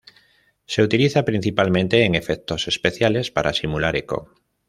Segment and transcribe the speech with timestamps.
[0.65, 4.31] Se utiliza principalmente en efectos especiales para simular eco.